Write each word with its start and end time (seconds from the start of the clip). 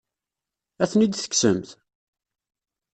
Ad 0.83 0.89
ten-id-tekksemt? 0.91 1.69